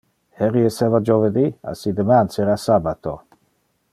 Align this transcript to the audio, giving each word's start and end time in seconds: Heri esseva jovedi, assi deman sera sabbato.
Heri 0.45 0.63
esseva 0.69 1.01
jovedi, 1.09 1.43
assi 1.73 1.95
deman 2.01 2.33
sera 2.37 2.57
sabbato. 2.65 3.17